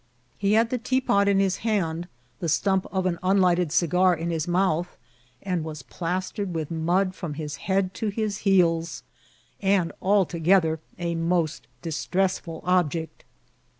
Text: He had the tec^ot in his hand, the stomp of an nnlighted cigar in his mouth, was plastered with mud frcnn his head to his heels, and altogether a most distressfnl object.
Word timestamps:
He 0.39 0.53
had 0.53 0.71
the 0.71 0.79
tec^ot 0.79 1.27
in 1.27 1.39
his 1.39 1.57
hand, 1.57 2.07
the 2.39 2.49
stomp 2.49 2.87
of 2.91 3.05
an 3.05 3.19
nnlighted 3.21 3.71
cigar 3.71 4.15
in 4.15 4.31
his 4.31 4.47
mouth, 4.47 4.97
was 5.45 5.83
plastered 5.83 6.55
with 6.55 6.71
mud 6.71 7.11
frcnn 7.13 7.35
his 7.35 7.57
head 7.57 7.93
to 7.93 8.07
his 8.07 8.39
heels, 8.39 9.03
and 9.61 9.91
altogether 10.01 10.79
a 10.97 11.13
most 11.13 11.67
distressfnl 11.83 12.61
object. 12.63 13.25